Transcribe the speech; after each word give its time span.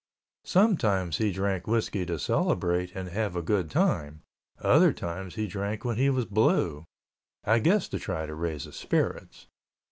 Sometimes 0.45 1.17
he 1.17 1.31
drank 1.31 1.67
whiskey 1.67 2.07
to 2.07 2.17
celebrate 2.17 2.95
and 2.95 3.09
have 3.09 3.35
a 3.35 3.43
good 3.43 3.69
time; 3.69 4.23
other 4.57 4.91
times 4.93 5.35
he 5.35 5.45
drank 5.45 5.85
when 5.85 5.97
he 5.97 6.09
was 6.09 6.25
blue. 6.25 6.85
I 7.43 7.59
guess 7.59 7.87
to 7.89 7.99
try 7.99 8.25
to 8.25 8.33
raise 8.33 8.63
his 8.63 8.75
spirits. 8.75 9.45